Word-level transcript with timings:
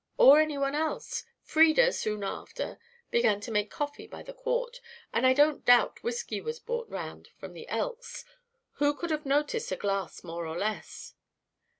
Or 0.17 0.39
any 0.39 0.57
one 0.57 0.73
else? 0.73 1.25
Frieda, 1.43 1.93
soon 1.93 2.23
after, 2.23 2.79
began 3.11 3.39
to 3.41 3.51
make 3.51 3.69
coffee 3.69 4.07
by 4.07 4.23
the 4.23 4.33
quart 4.33 4.81
and 5.13 5.27
I 5.27 5.33
don't 5.35 5.63
doubt 5.63 6.01
whisky 6.01 6.41
was 6.41 6.57
brought 6.59 6.89
round 6.89 7.27
from 7.37 7.53
the 7.53 7.67
Elks. 7.69 8.25
Who 8.81 8.95
could 8.95 9.11
have 9.11 9.27
noticed 9.27 9.71
a 9.71 9.75
glass 9.75 10.23
more 10.23 10.47
or 10.47 10.57
less?" 10.57 11.13